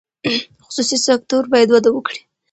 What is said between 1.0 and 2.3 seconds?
سکتور باید وده وکړي.